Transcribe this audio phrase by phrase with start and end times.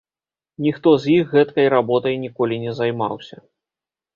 [0.67, 3.37] Ніхто з іх гэткай работай ніколі не займаўся.